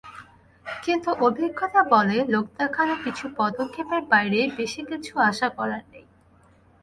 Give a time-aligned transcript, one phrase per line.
[0.65, 6.05] কিন্তু অভিজ্ঞতা বলে, লোক-দেখানো কিছু পদক্ষেপের বাইরে বেশি কিছু আশা করার নেই।